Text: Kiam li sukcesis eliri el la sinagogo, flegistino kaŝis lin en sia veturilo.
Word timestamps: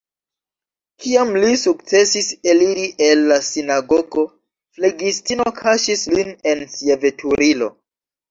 Kiam 1.01 1.33
li 1.41 1.57
sukcesis 1.63 2.29
eliri 2.53 2.87
el 3.09 3.21
la 3.33 3.37
sinagogo, 3.49 4.25
flegistino 4.79 5.47
kaŝis 5.61 6.07
lin 6.15 6.33
en 6.53 6.67
sia 6.77 6.97
veturilo. 7.07 7.69